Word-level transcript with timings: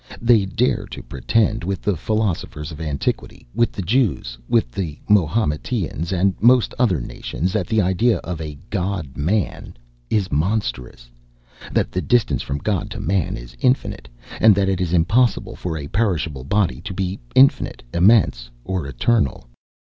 They 0.19 0.45
dare 0.47 0.87
to 0.87 1.03
pretend, 1.03 1.63
with 1.63 1.83
the 1.83 1.95
philosophers 1.95 2.71
of 2.71 2.81
antiquity, 2.81 3.45
with 3.53 3.71
the 3.71 3.83
Jews, 3.83 4.35
the 4.49 4.97
Mahometans, 5.07 6.11
and 6.11 6.33
most 6.41 6.73
other 6.79 6.99
nations, 6.99 7.53
that 7.53 7.67
the 7.67 7.83
idea 7.83 8.17
of 8.23 8.41
a 8.41 8.57
god 8.71 9.15
man 9.15 9.77
is 10.09 10.31
monstrous; 10.31 11.11
that 11.71 11.91
the 11.91 12.01
distance 12.01 12.41
from 12.41 12.57
God 12.57 12.89
to 12.89 12.99
man 12.99 13.37
is 13.37 13.55
infinite; 13.59 14.09
and 14.39 14.55
that 14.55 14.69
it 14.69 14.81
is 14.81 14.91
impossible 14.91 15.55
for 15.55 15.77
a 15.77 15.87
perishable 15.87 16.45
body 16.45 16.81
to 16.81 16.95
be 16.95 17.19
infinite, 17.35 17.83
immense, 17.93 18.49
or 18.63 18.87
eternal. 18.87 19.45